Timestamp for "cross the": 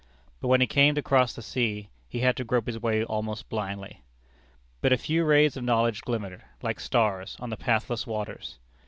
1.03-1.43